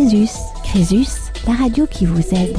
Crésus. 0.00 0.30
Crésus, 0.64 1.30
la 1.46 1.52
radio 1.52 1.86
qui 1.86 2.06
vous 2.06 2.34
aide. 2.34 2.56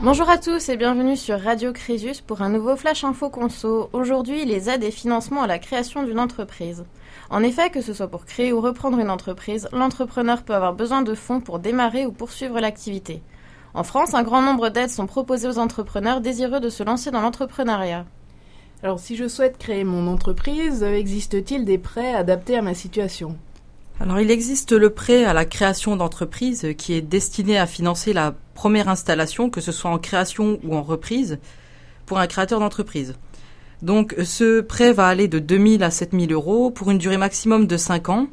Bonjour 0.00 0.30
à 0.30 0.38
tous 0.38 0.70
et 0.70 0.76
bienvenue 0.78 1.18
sur 1.18 1.38
Radio 1.38 1.74
Crésus 1.74 2.22
pour 2.26 2.40
un 2.40 2.48
nouveau 2.48 2.76
Flash 2.76 3.04
Info 3.04 3.28
Conso. 3.28 3.90
Aujourd'hui, 3.92 4.46
les 4.46 4.70
aides 4.70 4.84
et 4.84 4.90
financements 4.90 5.42
à 5.42 5.46
la 5.46 5.58
création 5.58 6.02
d'une 6.02 6.18
entreprise. 6.18 6.86
En 7.28 7.42
effet, 7.42 7.68
que 7.68 7.82
ce 7.82 7.92
soit 7.92 8.08
pour 8.08 8.24
créer 8.24 8.54
ou 8.54 8.62
reprendre 8.62 8.98
une 8.98 9.10
entreprise, 9.10 9.68
l'entrepreneur 9.72 10.44
peut 10.44 10.54
avoir 10.54 10.72
besoin 10.72 11.02
de 11.02 11.14
fonds 11.14 11.40
pour 11.40 11.58
démarrer 11.58 12.06
ou 12.06 12.12
poursuivre 12.12 12.58
l'activité. 12.58 13.20
En 13.74 13.84
France, 13.84 14.14
un 14.14 14.22
grand 14.22 14.40
nombre 14.40 14.70
d'aides 14.70 14.88
sont 14.88 15.06
proposées 15.06 15.48
aux 15.48 15.58
entrepreneurs 15.58 16.22
désireux 16.22 16.60
de 16.60 16.70
se 16.70 16.82
lancer 16.82 17.10
dans 17.10 17.20
l'entrepreneuriat. 17.20 18.06
Alors 18.82 18.98
si 18.98 19.14
je 19.14 19.28
souhaite 19.28 19.58
créer 19.58 19.84
mon 19.84 20.06
entreprise, 20.06 20.82
existe-t-il 20.82 21.66
des 21.66 21.76
prêts 21.76 22.14
adaptés 22.14 22.56
à 22.56 22.62
ma 22.62 22.72
situation? 22.72 23.36
Alors 24.00 24.18
il 24.18 24.30
existe 24.30 24.72
le 24.72 24.88
prêt 24.88 25.24
à 25.24 25.34
la 25.34 25.44
création 25.44 25.94
d'entreprise 25.94 26.68
qui 26.78 26.94
est 26.94 27.02
destiné 27.02 27.58
à 27.58 27.66
financer 27.66 28.14
la 28.14 28.34
première 28.54 28.88
installation, 28.88 29.50
que 29.50 29.60
ce 29.60 29.72
soit 29.72 29.90
en 29.90 29.98
création 29.98 30.58
ou 30.64 30.74
en 30.74 30.82
reprise, 30.82 31.38
pour 32.06 32.18
un 32.18 32.26
créateur 32.26 32.60
d'entreprise. 32.60 33.14
Donc 33.82 34.14
ce 34.24 34.62
prêt 34.62 34.94
va 34.94 35.06
aller 35.06 35.28
de 35.28 35.38
2000 35.38 35.82
à 35.82 35.90
7000 35.90 36.32
euros 36.32 36.70
pour 36.70 36.90
une 36.90 36.96
durée 36.96 37.18
maximum 37.18 37.66
de 37.66 37.76
5 37.76 38.08
ans, 38.08 38.28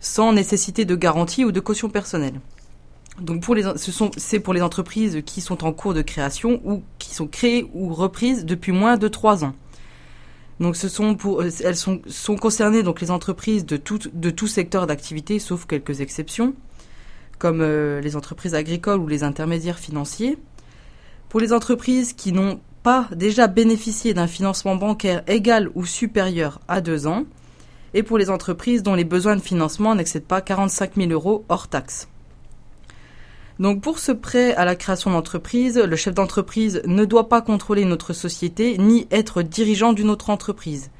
sans 0.00 0.34
nécessité 0.34 0.84
de 0.84 0.94
garantie 0.94 1.46
ou 1.46 1.52
de 1.52 1.60
caution 1.60 1.88
personnelle. 1.88 2.38
Donc 3.18 3.42
c'est 4.18 4.40
pour 4.40 4.52
les 4.52 4.62
entreprises 4.62 5.22
qui 5.24 5.40
sont 5.40 5.64
en 5.64 5.72
cours 5.72 5.94
de 5.94 6.02
création 6.02 6.60
ou 6.66 6.82
qui 6.98 7.14
sont 7.14 7.26
créées 7.26 7.66
ou 7.72 7.94
reprises 7.94 8.44
depuis 8.44 8.72
moins 8.72 8.98
de 8.98 9.08
3 9.08 9.46
ans. 9.46 9.54
Donc 10.60 10.76
ce 10.76 10.88
sont 10.88 11.16
euh, 11.26 11.50
elles 11.64 11.76
sont, 11.76 12.00
concernées 12.36 12.82
donc 12.82 13.00
les 13.00 13.10
entreprises 13.10 13.66
de 13.66 13.76
tout, 13.76 13.98
de 14.12 14.46
secteur 14.46 14.86
d'activité, 14.86 15.38
sauf 15.38 15.66
quelques 15.66 16.00
exceptions, 16.00 16.54
comme 17.38 17.60
euh, 17.60 18.00
les 18.00 18.16
entreprises 18.16 18.54
agricoles 18.54 19.00
ou 19.00 19.08
les 19.08 19.22
intermédiaires 19.22 19.78
financiers. 19.78 20.38
Pour 21.28 21.40
les 21.40 21.52
entreprises 21.52 22.12
qui 22.12 22.32
n'ont 22.32 22.60
pas 22.82 23.08
déjà 23.14 23.48
bénéficié 23.48 24.14
d'un 24.14 24.28
financement 24.28 24.76
bancaire 24.76 25.22
égal 25.26 25.70
ou 25.74 25.84
supérieur 25.84 26.60
à 26.68 26.80
deux 26.80 27.06
ans, 27.06 27.24
et 27.94 28.02
pour 28.02 28.18
les 28.18 28.30
entreprises 28.30 28.82
dont 28.82 28.94
les 28.94 29.04
besoins 29.04 29.36
de 29.36 29.42
financement 29.42 29.94
n'excèdent 29.94 30.26
pas 30.26 30.40
45 30.40 30.96
000 30.96 31.10
euros 31.10 31.44
hors 31.48 31.68
taxes. 31.68 32.08
Donc 33.58 33.80
pour 33.80 33.98
ce 33.98 34.12
prêt 34.12 34.54
à 34.54 34.64
la 34.64 34.76
création 34.76 35.10
d'entreprise, 35.10 35.78
le 35.78 35.96
chef 35.96 36.14
d'entreprise 36.14 36.82
ne 36.84 37.04
doit 37.04 37.28
pas 37.28 37.40
contrôler 37.40 37.84
notre 37.84 38.12
société 38.12 38.76
ni 38.78 39.06
être 39.10 39.42
dirigeant 39.42 39.92
d'une 39.92 40.10
autre 40.10 40.30
entreprise. 40.30 40.90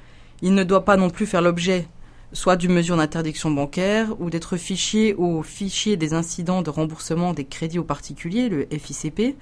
Il 0.43 0.55
ne 0.55 0.65
doit 0.65 0.85
pas 0.85 0.97
non 0.97 1.11
plus 1.11 1.27
faire 1.27 1.43
l'objet 1.43 1.87
soit 2.33 2.57
d'une 2.57 2.73
mesure 2.73 2.97
d'interdiction 2.97 3.51
bancaire 3.51 4.09
ou 4.21 4.31
d'être 4.31 4.57
fichier 4.57 5.15
au 5.15 5.43
fichier 5.43 5.97
des 5.97 6.13
incidents 6.13 6.63
de 6.63 6.71
remboursement 6.71 7.33
des 7.33 7.45
crédits 7.45 7.79
aux 7.79 7.85
particuliers, 7.85 8.49
le 8.49 8.67
FICP, 8.71 9.37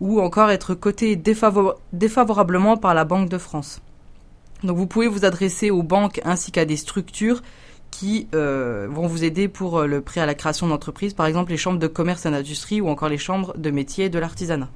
ou 0.00 0.20
encore 0.20 0.50
être 0.50 0.74
coté 0.74 1.16
défavorablement 1.16 2.76
par 2.76 2.94
la 2.94 3.04
Banque 3.04 3.28
de 3.28 3.38
France. 3.38 3.80
Donc 4.62 4.76
vous 4.76 4.86
pouvez 4.86 5.08
vous 5.08 5.24
adresser 5.24 5.70
aux 5.70 5.82
banques 5.82 6.20
ainsi 6.24 6.52
qu'à 6.52 6.64
des 6.64 6.76
structures 6.76 7.42
qui 7.90 8.28
euh, 8.34 8.88
vont 8.90 9.06
vous 9.06 9.24
aider 9.24 9.48
pour 9.48 9.78
euh, 9.78 9.86
le 9.86 10.00
prêt 10.00 10.20
à 10.20 10.26
la 10.26 10.34
création 10.34 10.66
d'entreprise, 10.66 11.14
par 11.14 11.26
exemple 11.26 11.50
les 11.50 11.56
chambres 11.56 11.78
de 11.78 11.86
commerce 11.86 12.26
et 12.26 12.30
d'industrie 12.30 12.80
ou 12.80 12.88
encore 12.88 13.08
les 13.08 13.18
chambres 13.18 13.56
de 13.56 13.70
métier 13.70 14.06
et 14.06 14.08
de 14.08 14.18
l'artisanat. 14.18 14.70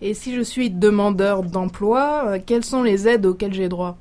Et 0.00 0.14
si 0.14 0.34
je 0.34 0.42
suis 0.42 0.70
demandeur 0.70 1.42
d'emploi, 1.42 2.24
euh, 2.26 2.38
quelles 2.44 2.64
sont 2.64 2.82
les 2.82 3.08
aides 3.08 3.26
auxquelles 3.26 3.54
j'ai 3.54 3.68
droit? 3.68 3.98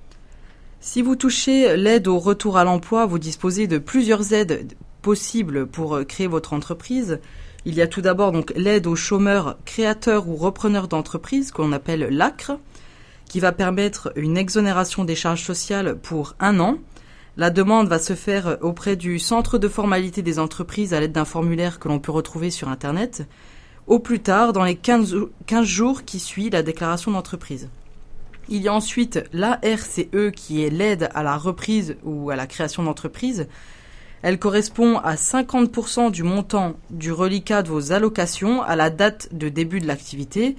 Si 0.79 1.01
vous 1.01 1.15
touchez 1.15 1.75
l'aide 1.75 2.07
au 2.07 2.19
retour 2.19 2.57
à 2.57 2.63
l'emploi, 2.63 3.07
vous 3.07 3.17
disposez 3.17 3.65
de 3.65 3.79
plusieurs 3.79 4.33
aides 4.33 4.73
possibles 5.01 5.65
pour 5.65 5.99
créer 6.07 6.27
votre 6.27 6.53
entreprise. 6.53 7.19
Il 7.65 7.73
y 7.73 7.81
a 7.81 7.87
tout 7.87 8.01
d'abord 8.01 8.31
donc 8.31 8.53
l'aide 8.55 8.85
aux 8.85 8.95
chômeurs, 8.95 9.57
créateurs 9.65 10.29
ou 10.29 10.35
repreneurs 10.35 10.87
d'entreprise, 10.87 11.51
qu'on 11.51 11.71
appelle 11.71 12.07
l'ACRE, 12.11 12.59
qui 13.27 13.39
va 13.39 13.51
permettre 13.51 14.13
une 14.15 14.37
exonération 14.37 15.03
des 15.03 15.15
charges 15.15 15.43
sociales 15.43 15.97
pour 15.97 16.35
un 16.39 16.59
an 16.59 16.77
la 17.37 17.51
demande 17.51 17.87
va 17.87 17.99
se 17.99 18.15
faire 18.15 18.57
auprès 18.61 18.95
du 18.95 19.19
centre 19.19 19.59
de 19.59 19.67
formalité 19.67 20.23
des 20.23 20.39
entreprises 20.39 20.93
à 20.93 20.99
l'aide 20.99 21.11
d'un 21.11 21.23
formulaire 21.23 21.79
que 21.79 21.87
l'on 21.87 21.99
peut 21.99 22.11
retrouver 22.11 22.49
sur 22.49 22.67
Internet, 22.67 23.27
au 23.85 23.99
plus 23.99 24.19
tard 24.19 24.53
dans 24.53 24.63
les 24.63 24.75
15, 24.75 25.15
jours 25.61 26.03
qui 26.03 26.19
suivent 26.19 26.51
la 26.51 26.63
déclaration 26.63 27.11
d'entreprise. 27.11 27.69
Il 28.49 28.61
y 28.63 28.67
a 28.67 28.73
ensuite 28.73 29.23
l'ARCE 29.33 30.01
qui 30.35 30.63
est 30.63 30.69
l'aide 30.71 31.09
à 31.13 31.21
la 31.21 31.37
reprise 31.37 31.95
ou 32.03 32.31
à 32.31 32.35
la 32.35 32.47
création 32.47 32.81
d'entreprise. 32.81 33.47
Elle 34.23 34.39
correspond 34.39 34.97
à 34.97 35.13
50% 35.13 36.09
du 36.09 36.23
montant 36.23 36.75
du 36.89 37.11
reliquat 37.11 37.61
de 37.61 37.69
vos 37.69 37.91
allocations 37.91 38.63
à 38.63 38.75
la 38.75 38.89
date 38.89 39.29
de 39.31 39.47
début 39.49 39.79
de 39.79 39.87
l'activité 39.87 40.55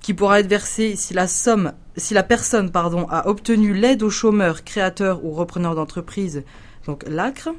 qui 0.00 0.14
pourra 0.14 0.40
être 0.40 0.48
versé 0.48 0.96
si 0.96 1.14
la 1.14 2.22
personne, 2.22 2.70
a 3.10 3.28
obtenu 3.28 3.74
l'aide 3.74 4.02
aux 4.02 4.10
chômeurs, 4.10 4.64
créateurs 4.64 5.24
ou 5.24 5.32
repreneurs 5.32 5.74
d'entreprise, 5.74 6.42
donc 6.86 7.04
l'ACRE. 7.08 7.54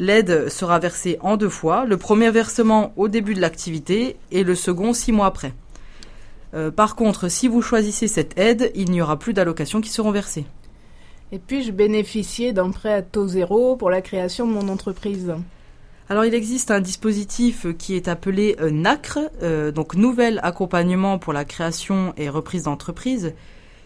L'aide 0.00 0.48
sera 0.48 0.78
versée 0.78 1.18
en 1.22 1.36
deux 1.36 1.48
fois, 1.48 1.84
le 1.84 1.96
premier 1.96 2.30
versement 2.30 2.92
au 2.96 3.08
début 3.08 3.34
de 3.34 3.40
l'activité 3.40 4.16
et 4.30 4.44
le 4.44 4.54
second 4.54 4.92
six 4.92 5.10
mois 5.10 5.26
après. 5.26 5.54
Euh, 6.54 6.70
par 6.70 6.94
contre, 6.94 7.28
si 7.28 7.48
vous 7.48 7.62
choisissez 7.62 8.06
cette 8.06 8.38
aide, 8.38 8.70
il 8.74 8.90
n'y 8.90 9.02
aura 9.02 9.18
plus 9.18 9.32
d'allocations 9.32 9.80
qui 9.80 9.90
seront 9.90 10.12
versées. 10.12 10.46
Et 11.32 11.38
puis-je 11.38 11.72
bénéficier 11.72 12.52
d'un 12.52 12.70
prêt 12.70 12.92
à 12.92 13.02
taux 13.02 13.26
zéro 13.26 13.76
pour 13.76 13.90
la 13.90 14.00
création 14.00 14.46
de 14.46 14.52
mon 14.52 14.68
entreprise? 14.68 15.34
Alors 16.10 16.24
il 16.24 16.34
existe 16.34 16.70
un 16.70 16.80
dispositif 16.80 17.66
qui 17.76 17.94
est 17.94 18.08
appelé 18.08 18.56
euh, 18.60 18.70
NACRE, 18.70 19.18
euh, 19.42 19.70
donc 19.70 19.94
Nouvel 19.94 20.40
Accompagnement 20.42 21.18
pour 21.18 21.34
la 21.34 21.44
création 21.44 22.14
et 22.16 22.30
reprise 22.30 22.62
d'entreprise, 22.62 23.34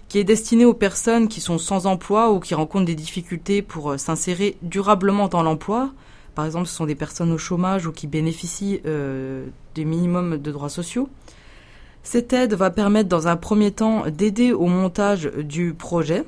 qui 0.09 0.19
est 0.19 0.25
destiné 0.25 0.65
aux 0.65 0.75
personnes 0.75 1.27
qui 1.27 1.41
sont 1.41 1.59
sans 1.59 1.87
emploi 1.87 2.31
ou 2.31 2.39
qui 2.39 2.55
rencontrent 2.55 2.85
des 2.85 2.95
difficultés 2.95 3.61
pour 3.61 3.91
euh, 3.91 3.99
s'insérer 3.99 4.57
durablement 4.63 5.27
dans 5.27 5.43
l'emploi. 5.43 5.91
Par 6.37 6.47
exemple, 6.47 6.69
ce 6.69 6.77
sont 6.77 6.87
des 6.87 6.95
personnes 6.95 7.33
au 7.33 7.39
chômage 7.39 7.87
ou 7.87 7.93
qui 7.93 8.07
bénéficient 8.07 8.81
des 9.75 9.85
minimums 9.85 10.39
de 10.39 10.51
droits 10.51 10.71
sociaux. 10.71 11.11
Cette 12.05 12.33
aide 12.33 12.55
va 12.55 12.71
permettre 12.71 13.11
dans 13.11 13.29
un 13.29 13.37
premier 13.37 13.71
temps 13.71 14.05
d'aider 14.07 14.51
au 14.51 14.65
montage 14.65 15.31
du 15.37 15.75
projet. 15.75 16.25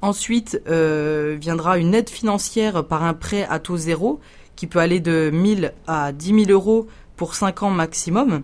Ensuite 0.00 0.62
viendra 0.66 1.76
une 1.76 1.92
aide 1.94 2.08
financière 2.08 2.86
par 2.86 3.02
un 3.02 3.12
prêt 3.12 3.46
à 3.50 3.58
taux 3.58 3.76
zéro 3.76 4.18
qui 4.62 4.68
peut 4.68 4.78
aller 4.78 5.00
de 5.00 5.28
1000 5.32 5.72
à 5.88 6.12
10 6.12 6.44
000 6.44 6.50
euros 6.52 6.86
pour 7.16 7.34
5 7.34 7.64
ans 7.64 7.70
maximum. 7.70 8.42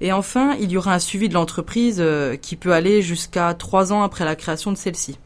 Et 0.00 0.10
enfin, 0.10 0.56
il 0.58 0.72
y 0.72 0.78
aura 0.78 0.94
un 0.94 0.98
suivi 0.98 1.28
de 1.28 1.34
l'entreprise 1.34 1.98
euh, 2.00 2.36
qui 2.36 2.56
peut 2.56 2.72
aller 2.72 3.02
jusqu'à 3.02 3.52
3 3.52 3.92
ans 3.92 4.02
après 4.02 4.24
la 4.24 4.34
création 4.34 4.72
de 4.72 4.78
celle-ci. 4.78 5.18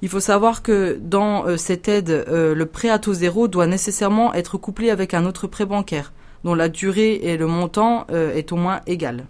Il 0.00 0.08
faut 0.08 0.18
savoir 0.18 0.62
que 0.62 0.98
dans 0.98 1.44
euh, 1.44 1.58
cette 1.58 1.88
aide, 1.88 2.08
euh, 2.08 2.54
le 2.54 2.64
prêt 2.64 2.88
à 2.88 2.98
taux 2.98 3.12
zéro 3.12 3.48
doit 3.48 3.66
nécessairement 3.66 4.32
être 4.32 4.56
couplé 4.56 4.88
avec 4.88 5.12
un 5.12 5.26
autre 5.26 5.46
prêt 5.46 5.66
bancaire, 5.66 6.14
dont 6.42 6.54
la 6.54 6.70
durée 6.70 7.16
et 7.16 7.36
le 7.36 7.46
montant 7.46 8.06
est 8.08 8.50
au 8.50 8.56
moins 8.56 8.80
égal. 8.86 9.26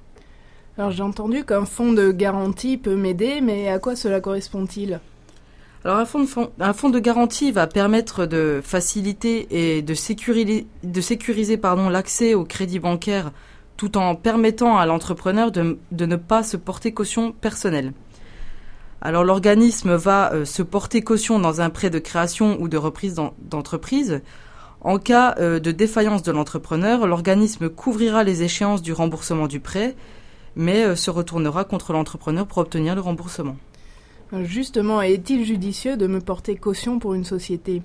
Alors 0.79 0.93
j'ai 0.93 1.03
entendu 1.03 1.45
qu'un 1.45 1.65
fonds 1.65 1.93
de 1.93 2.12
garantie 2.12 2.77
peut 2.77 2.95
m'aider, 2.95 3.41
mais 3.41 3.69
à 3.69 3.81
quoi 3.81 3.97
cela 3.97 4.21
correspond-il? 4.21 5.01
Alors 5.83 5.97
un 5.97 6.05
fonds, 6.05 6.91
de, 6.91 6.99
garantie 6.99 7.53
va 7.53 7.67
permettre 7.67 8.27
de 8.27 8.61
faciliter 8.63 9.47
et 9.51 9.81
de 9.81 9.95
sécuriser, 9.95 10.67
de 10.83 11.01
sécuriser 11.01 11.59
l'accès 11.91 12.35
au 12.35 12.45
crédit 12.45 12.79
bancaire 12.79 13.33
tout 13.79 13.97
en 13.97 14.15
permettant 14.15 14.77
à 14.77 14.85
l'entrepreneur 14.85 15.51
de, 15.51 15.79
de, 15.91 16.05
ne 16.05 16.17
pas 16.17 16.43
se 16.43 16.59
porter 16.59 16.93
caution 16.93 17.33
personnelle. 17.33 17.95
Alors 19.01 19.25
l'organisme 19.25 19.95
va 19.95 20.35
euh, 20.35 20.45
se 20.45 20.63
porter 20.63 21.01
caution 21.01 21.39
dans 21.39 21.63
un 21.63 21.71
prêt 21.71 21.89
de 21.89 21.99
création 21.99 22.61
ou 22.61 22.69
de 22.69 22.77
reprise 22.77 23.19
d'entreprise. 23.39 24.21
En 24.83 24.99
cas 24.99 25.35
euh, 25.39 25.61
de 25.61 25.71
défaillance 25.71 26.23
de 26.23 26.33
l'entrepreneur, 26.33 27.06
l'organisme 27.06 27.71
couvrira 27.71 28.23
les 28.23 28.43
échéances 28.43 28.83
du 28.83 28.93
remboursement 28.93 29.47
du 29.47 29.61
prêt, 29.61 29.97
mais 30.56 30.85
euh, 30.85 30.94
se 30.97 31.11
retournera 31.11 31.65
contre 31.65 31.94
l'entrepreneur 31.94 32.47
pour 32.47 32.59
obtenir 32.59 32.94
le 32.94 33.00
remboursement. 33.00 33.56
Justement, 34.43 35.03
est-il 35.03 35.44
judicieux 35.44 35.97
de 35.97 36.06
me 36.06 36.21
porter 36.21 36.56
caution 36.56 36.99
pour 36.99 37.15
une 37.15 37.25
société 37.25 37.82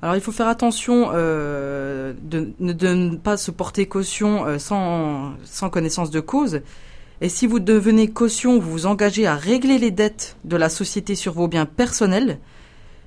alors 0.00 0.14
il 0.14 0.20
faut 0.20 0.30
faire 0.30 0.46
attention 0.46 1.10
euh, 1.12 2.12
de, 2.22 2.52
ne 2.60 3.16
pas 3.16 3.36
se 3.36 3.50
porter 3.50 3.86
caution 3.86 4.46
euh, 4.46 4.58
sans, 4.58 5.32
sans, 5.42 5.70
connaissance 5.70 6.12
de 6.12 6.20
cause. 6.20 6.60
Et 7.20 7.28
si 7.28 7.48
vous 7.48 7.58
devenez 7.58 8.08
caution, 8.08 8.60
vous 8.60 8.70
vous 8.70 8.86
engagez 8.86 9.26
à 9.26 9.34
régler 9.34 9.76
les 9.76 9.90
dettes 9.90 10.36
de 10.44 10.56
la 10.56 10.68
société 10.68 11.16
sur 11.16 11.32
vos 11.32 11.48
biens 11.48 11.66
personnels, 11.66 12.38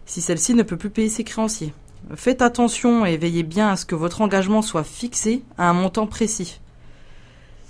si 0.06 0.20
celle-ci 0.20 0.54
ne 0.54 0.64
peut 0.64 0.76
plus 0.76 0.90
payer 0.90 1.08
ses 1.08 1.24
créanciers. 1.24 1.74
Faites 2.16 2.42
attention 2.42 3.06
et 3.06 3.16
veillez 3.16 3.44
bien 3.44 3.70
à 3.70 3.78
ce 3.78 3.86
que 3.86 3.96
votre 3.96 4.20
engagement 4.20 4.62
soit 4.62 4.84
fixé 4.84 5.44
à 5.58 5.70
un 5.70 5.74
montant 5.74 6.08
précis. 6.08 6.60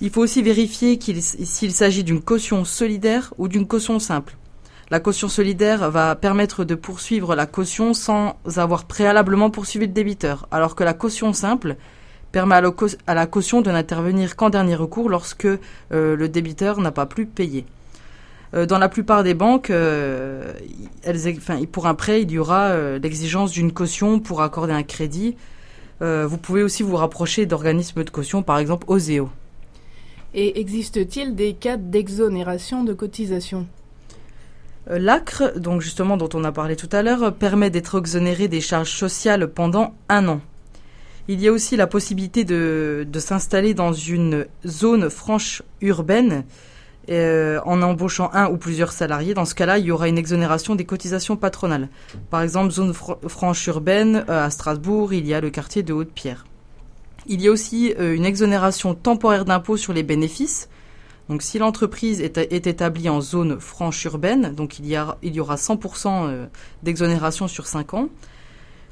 Il 0.01 0.09
faut 0.09 0.21
aussi 0.21 0.41
vérifier 0.41 0.99
s'il 0.99 1.71
s'agit 1.71 2.03
d'une 2.03 2.23
caution 2.23 2.65
solidaire 2.65 3.35
ou 3.37 3.47
d'une 3.47 3.67
caution 3.67 3.99
simple. 3.99 4.35
La 4.91 4.99
caution 4.99 5.29
solidaire 5.29 5.89
va 5.89 6.17
permettre 6.17 6.65
de 6.65 6.75
poursuivre 6.75 7.33
la 7.33 7.45
caution 7.45 7.93
sans 7.93 8.35
avoir 8.57 8.83
préalablement 8.83 9.49
poursuivi 9.49 9.87
le 9.87 9.93
débiteur, 9.93 10.49
alors 10.51 10.75
que 10.75 10.83
la 10.83 10.93
caution 10.93 11.31
simple 11.31 11.77
permet 12.33 12.55
à, 13.07 13.15
la 13.15 13.25
caution 13.25 13.61
de 13.61 13.71
n'intervenir 13.71 14.35
qu'en 14.35 14.49
dernier 14.49 14.75
recours 14.75 15.07
lorsque 15.07 15.45
euh, 15.45 16.17
le 16.17 16.27
débiteur 16.27 16.81
n'a 16.81 16.91
pas 16.91 17.05
pu 17.05 17.25
payer. 17.25 17.65
Euh, 18.53 18.65
dans 18.65 18.79
la 18.79 18.89
plupart 18.89 19.23
des 19.23 19.33
banques, 19.33 19.69
euh, 19.69 20.51
pour 21.71 21.87
un 21.87 21.95
prêt, 21.95 22.23
il 22.23 22.31
y 22.31 22.37
aura 22.37 22.75
l'exigence 22.97 23.53
d'une 23.53 23.71
caution 23.71 24.19
pour 24.19 24.41
accorder 24.41 24.73
un 24.73 24.83
crédit. 24.83 25.37
vous 26.01 26.37
pouvez 26.37 26.63
aussi 26.63 26.83
vous 26.83 26.97
rapprocher 26.97 27.45
d'organismes 27.45 28.03
de 28.03 28.09
caution, 28.09 28.43
par 28.43 28.57
exemple 28.57 28.87
OSEO. 28.89 29.29
Et 30.33 30.59
existe-t-il 30.59 31.33
des 31.33 31.53
cas 31.53 31.77
d'exonération 31.77 32.83
de 32.83 32.91
cotisation 32.91 33.67
L'ACRE, 34.87 35.59
donc 35.59 35.81
justement 35.81 36.17
dont 36.17 36.29
on 36.33 36.43
a 36.43 36.51
parlé 36.51 36.75
tout 36.75 36.89
à 36.91 37.01
l'heure, 37.01 37.33
permet 37.33 37.69
d'être 37.69 37.99
exonéré 37.99 38.47
des 38.47 38.61
charges 38.61 38.91
sociales 38.91 39.47
pendant 39.47 39.93
un 40.09 40.27
an. 40.27 40.41
Il 41.27 41.39
y 41.39 41.47
a 41.47 41.51
aussi 41.51 41.77
la 41.77 41.87
possibilité 41.87 42.43
de, 42.43 43.07
s'installer 43.19 43.73
dans 43.73 43.93
une 43.93 44.47
zone 44.65 45.09
franche 45.09 45.61
urbaine 45.81 46.43
euh, 47.09 47.59
en 47.65 47.81
embauchant 47.81 48.29
un 48.33 48.49
ou 48.49 48.57
plusieurs 48.57 48.91
salariés. 48.91 49.33
Dans 49.33 49.45
ce 49.45 49.55
cas-là, 49.55 49.77
il 49.77 49.85
y 49.85 49.91
aura 49.91 50.07
une 50.07 50.17
exonération 50.17 50.75
des 50.75 50.85
cotisations 50.85 51.37
patronales. 51.37 51.89
Par 52.29 52.41
exemple, 52.41 52.71
zone 52.71 52.93
franche 52.93 53.67
urbaine, 53.67 54.25
euh, 54.29 54.45
à 54.45 54.49
Strasbourg, 54.49 55.13
il 55.13 55.27
y 55.27 55.33
a 55.33 55.41
le 55.41 55.49
quartier 55.51 55.83
de 55.83 55.93
Haute-Pierre. 55.93 56.45
Il 57.27 57.41
y 57.41 57.47
a 57.47 57.51
aussi 57.51 57.93
euh, 57.99 58.15
une 58.15 58.25
exonération 58.25 58.95
temporaire 58.95 59.45
d'impôt 59.45 59.77
sur 59.77 59.93
les 59.93 60.03
bénéfices. 60.03 60.69
Donc 61.29 61.41
si 61.41 61.59
l'entreprise 61.59 62.19
est, 62.21 62.37
établie 62.37 63.07
en 63.09 63.21
zone 63.21 63.59
franche 63.59 64.03
urbaine, 64.05 64.53
donc 64.53 64.79
il 64.79 64.85
y, 64.85 64.97
il 65.23 65.33
y 65.33 65.39
aura 65.39 65.55
100% 65.55 66.47
d'exonération 66.83 67.47
sur 67.47 67.67
5 67.67 67.93
ans. 67.93 68.09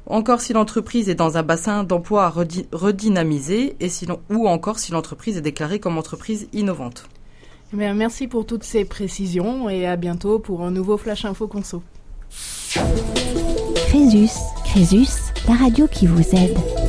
Encore 0.06 0.40
si 0.40 0.52
l'entreprise 0.52 1.08
est 1.08 1.14
dans 1.14 1.36
un 1.36 1.42
bassin 1.42 1.84
d'emploi 1.84 2.24
à 2.24 2.30
redynamiser 2.72 3.76
et 3.80 3.90
ou 4.30 4.48
encore 4.48 4.78
si 4.78 4.92
l'entreprise 4.92 5.36
est 5.36 5.42
déclarée 5.42 5.78
comme 5.78 5.98
entreprise 5.98 6.48
innovante. 6.52 7.04
Eh 7.72 7.76
merci 7.76 8.26
pour 8.26 8.46
toutes 8.46 8.64
ces 8.64 8.84
précisions 8.84 9.70
et 9.70 9.86
à 9.86 9.96
bientôt 9.96 10.40
pour 10.40 10.62
un 10.62 10.72
nouveau 10.72 10.96
Flash 10.96 11.24
Info 11.24 11.46
Conso. 11.46 11.82
Crésus, 13.88 14.30
Crésus, 14.64 15.32
la 15.46 15.54
radio 15.54 15.86
qui 15.86 16.06
vous 16.06 16.28
aide. 16.34 16.79